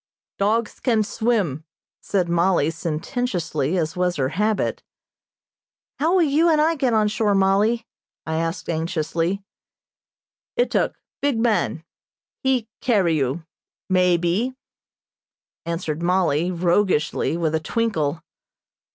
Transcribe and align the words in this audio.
"Dogs 0.39 0.79
can 0.79 1.03
swim," 1.03 1.63
said 1.99 2.27
Mollie, 2.27 2.71
sententiously, 2.71 3.77
as 3.77 3.95
was 3.95 4.15
her 4.15 4.29
habit. 4.29 4.81
"How 5.99 6.13
will 6.15 6.23
you 6.23 6.49
and 6.49 6.59
I 6.59 6.73
get 6.73 6.93
on 6.95 7.07
shore, 7.07 7.35
Mollie?" 7.35 7.85
I 8.25 8.37
asked 8.37 8.67
anxiously. 8.67 9.43
"Ituk, 10.57 10.95
big 11.21 11.37
man, 11.37 11.83
he 12.41 12.67
carry 12.81 13.15
you, 13.15 13.45
may 13.89 14.17
be," 14.17 14.55
answered 15.67 16.01
Mollie, 16.01 16.49
roguishly, 16.49 17.37
with 17.37 17.53
a 17.53 17.59
twinkle. 17.59 18.23